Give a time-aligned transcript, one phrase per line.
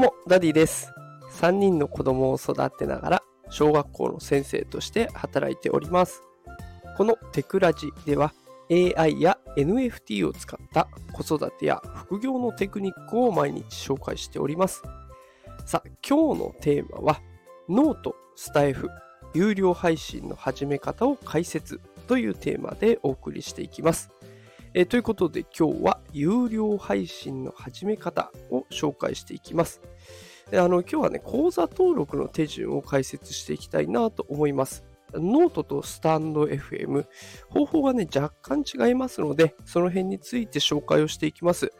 [0.00, 0.94] も、ダディです。
[1.40, 6.22] 3人の子供を育てながら、小学校の先生として働いております。
[6.96, 8.32] このテクラジでは、
[8.70, 14.82] AI や NFT を使った子育てや副業のテクニックを毎日紹介しております。
[15.66, 17.20] さあ、今日のテーマは、
[17.68, 18.88] note、スタエフ、
[19.34, 24.10] 有料配信の始め方を解説というテーマでお送りしていきます。
[24.72, 29.80] えーということで今日は有料配信の始め方を紹介していきます。
[30.52, 34.84] あの今日はね、口座登録の手順を解説していきたいなと思います。
[35.12, 37.04] ノートと stand.fm、
[37.48, 41.72] 方法がね、若干違いますので、その辺について紹介をしていきます。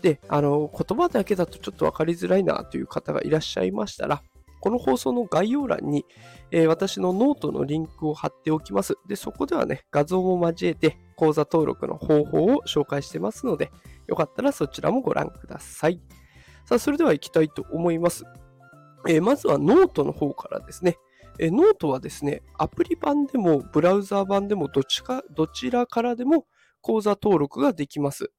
[0.00, 4.22] で、あの、言葉だけだとちょっとわかりづらいなという方がいらっしゃいましたら、
[4.60, 6.04] この放送の概要欄に、
[6.52, 8.94] えー私のノートのリンクを貼っておきます。
[9.08, 13.72] で、そこではね、画像も交えて口座登録の方法を紹介してますので、
[14.06, 16.00] よかったらそちらもご覧ください。
[16.64, 18.24] さあ、それでは行きたいと思います。
[19.08, 20.96] えーまずはノートの方からですね。
[21.38, 26.46] えーノートはですね、アプリ版でもブラウザー版でもどっちかどちらからでも
[26.80, 28.30] 口座登録ができます。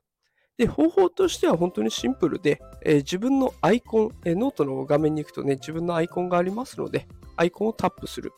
[0.58, 8.34] で、方法としては本当にシンプルで、えー自分のアイコン、えーノートの画面に行くとね、自分のアイコンがありますので、アイコンをタップする。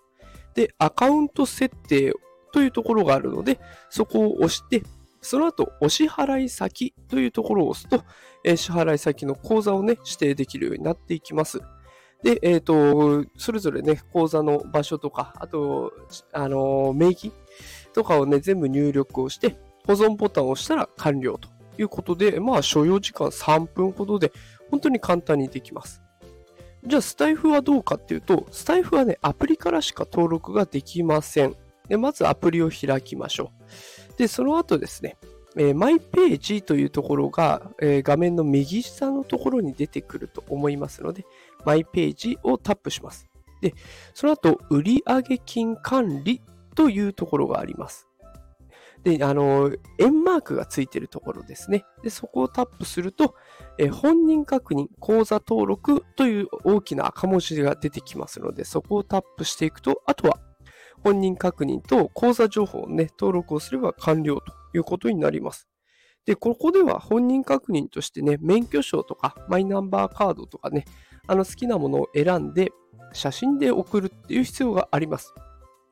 [0.53, 2.13] で、アカウント設定
[2.51, 4.83] というところがあるので、そこを押して、
[5.21, 8.03] その後、お支払い先というところを押すと、
[8.45, 11.61] えー支払い先の口座をね、指定できるようになっていきます。
[12.23, 15.91] で、えっ、と、それぞれね、口座の場所とか、あと、
[16.31, 17.31] あのー名義
[17.93, 24.31] とかをね、全部入力をして、保存ボタンを押したら完了ということで、まあ、所要時間3分ほどで、
[24.69, 26.01] 本当に簡単にできます。
[26.85, 31.55] じゃあ、スタイフはどうかっていうと、スタイフはね、アプリからしか登録ができません。
[31.89, 33.51] でまずアプリを開きましょ
[34.13, 34.17] う。
[34.17, 35.17] で、その後ですね、
[35.57, 41.25] えーマイページというところが、えー画面の右下のところに出てくると思いますので、
[41.65, 43.27] マイページをタップします。
[43.61, 43.73] で、
[44.13, 46.41] その後、売上金管理
[46.75, 48.07] というところがあります。
[49.03, 51.85] で、あの、円マークがついているところですね。
[52.03, 53.35] で、そこをタップすると、
[53.77, 60.39] え本人確認、口座登録という大きな赤文字が出てきますので、そこをタップしていくと、あとは
[61.03, 65.67] 本人確認と口座情報をね、登録をすれば完了ということになります。
[66.25, 70.85] で、ここでは本人確認としてね、免許証とかマイナンバーカードとかね、
[71.27, 72.71] あの好きなものを選んで
[73.13, 75.33] 写真で送るっていう必要があります。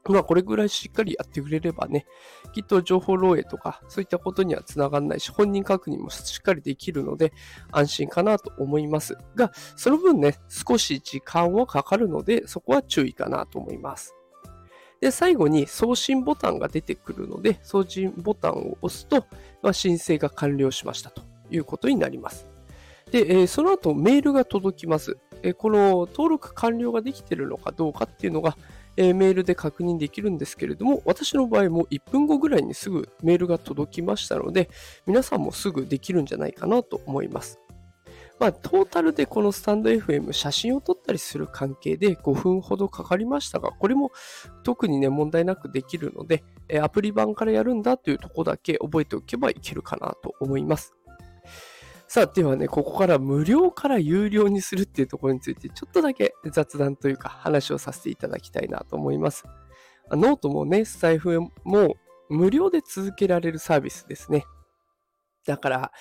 [0.10, 2.06] まあこれぐらいしっかりやってくれればね、
[2.54, 7.34] きっと情報漏洩とかそういったことにはつながらないし、本人確認もしっかりできるので
[7.72, 14.17] 安心かなと思いますが、その分ね、少し時間はかかるので、そこは注意かなと思います。
[15.02, 19.26] で、最後に送信ボタンが出てくるので、送信ボタンを押すと、
[19.62, 21.22] まあ、申請が完了しましたと
[21.52, 22.48] いうことになります。
[23.12, 25.18] で、えーその後メールが届きます。
[25.44, 28.58] えーこの登録完了ができているのかどうかっていうのが、
[28.98, 34.70] えーメールで確認できるんですけれども、私の場合も1分後ぐらいにすぐメールが届きましたので、
[35.06, 37.60] 皆さんもすぐできるんじゃないかなと思います。
[38.40, 44.12] まあ、トータルでこのスタンド FM 写真を撮ったりする関係で5分ほどかかりましたが、これも
[44.64, 46.44] 特にね、問題なくできるので、
[46.82, 50.94] アプリ版からやるんだというところだけ覚えておけばいけるかなと思います。
[52.08, 59.46] さあ、ではね、ここから無料から有料にするっていうところについて、ちょっとだけ雑談というか話をさせていただきたいなと思います。
[60.12, 61.96] ノートもね、スタエフも
[62.30, 64.46] 無料で続けられるサービスですね。
[65.46, 65.92] だから、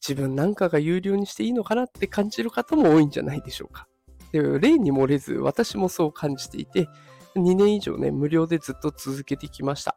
[0.00, 3.88] 自分なんかが有料にしていいのかなって感じる方も多いんじゃないでしょうか。
[4.32, 6.88] で例に漏れず、私もそう感じていて、
[7.36, 9.96] 2年以上ね、無料でずっと続けてきました。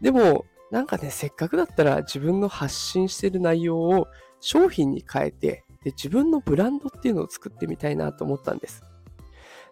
[0.00, 4.08] でも、なんかね、せっかくだったら自分の発信してる内容を
[4.40, 8.82] 商品に変えて、で自分のブランドっていうのを作ってみたいなと思ったんです。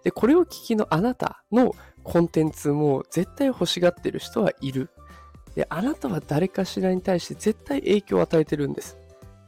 [0.03, 4.91] で、これを聞きのあなたのコンテンツも絶対欲しがってる人はいる。
[5.55, 8.97] で、あなたは誰かしらに対して絶対影響を与えてるんです。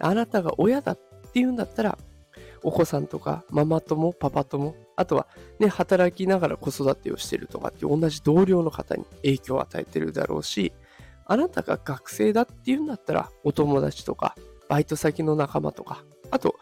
[0.00, 0.98] あなたが親だっ
[1.32, 1.98] ていうんだったら、
[2.62, 5.26] お子さんとかママ友、パパ友、あとは
[5.58, 10.72] ね、働きながら子育てをしてるとかって同じ同僚の方に影響を与えてるだろうし、
[11.26, 14.34] あなたが学生だっていうんだったら、お友達とか、
[14.68, 16.56] バイト先の仲間とか、あと、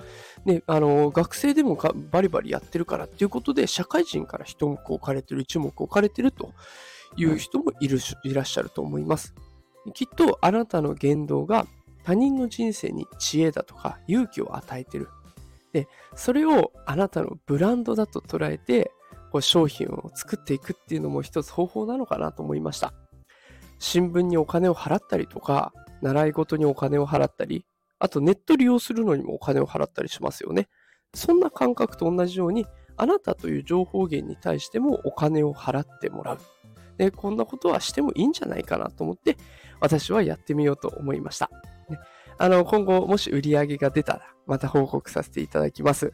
[0.45, 1.79] ね、あの、学生でも
[2.11, 6.53] バリバリやってるからっていうことで、社会人から一目置かれてる、一目置かれてると
[7.17, 9.35] いう人もいるいらっしゃると思います。
[9.95, 11.67] きっとあなたの言動が
[12.09, 15.11] 他人の人生に知恵だとか勇気を与えてる。
[15.75, 18.91] で、それをあなたのブランドだと捉えて、
[19.31, 22.95] こう商品を作っていくっていうのも一つ方法なのかなと思いました。
[23.79, 27.67] 新聞にお金を払ったりとか、習い事にお金を払ったり、
[27.99, 30.71] あとネット利用するのにもお金を払ったりしますよね。
[31.13, 32.65] そんな感覚と同じように、
[32.97, 36.39] あなたという情報源に対してもお金を払ってもらう。
[36.97, 39.37] で、こんなことはしてもいいんじゃないかなと思って、
[39.79, 41.51] 私はやってみようと思いました。
[42.39, 46.13] あの、今後、もし売り上げが出たら、また報告させていただきます。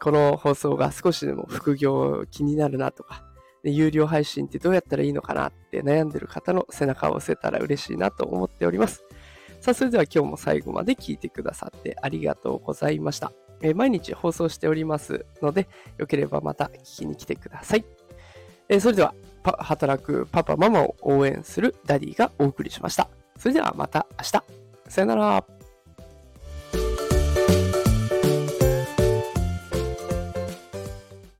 [0.00, 3.24] この放送が少しでも副業気になるなとか、
[3.62, 9.04] 有料配信ってどうやったらいいのかなって悩んでる方の背中を押せたら嬉しいなと思っております。
[9.60, 13.32] さあ、それでは今日も最後まで聞いてくださってありがとうございました。
[13.62, 15.68] え毎日放送しておりますので、
[15.98, 17.84] よければまた聞きに来てください。
[18.68, 23.08] えそれでは、働くパパママを応援するダディがお送りしました。
[23.36, 24.59] それではまた明日。
[24.90, 25.59] さよなら。